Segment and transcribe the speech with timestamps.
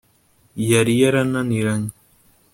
[0.69, 1.91] yari yarananiranye